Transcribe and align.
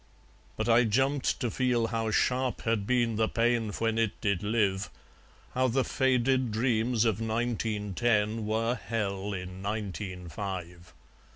But 0.57 0.67
I 0.67 0.83
jumped 0.83 1.39
to 1.41 1.51
feel 1.51 1.85
how 1.85 2.09
sharp 2.09 2.61
had 2.63 2.87
been 2.87 3.17
The 3.17 3.27
pain 3.29 3.69
when 3.73 3.99
it 3.99 4.19
did 4.19 4.41
live, 4.41 4.89
How 5.53 5.67
the 5.67 5.83
faded 5.83 6.49
dreams 6.49 7.05
of 7.05 7.21
Nineteen 7.21 7.93
ten 7.93 8.47
Were 8.47 8.73
Hell 8.73 9.31
in 9.31 9.61
Nineteen 9.61 10.27
five. 10.27 10.91